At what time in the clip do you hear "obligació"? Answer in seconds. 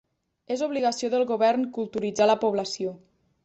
0.67-1.11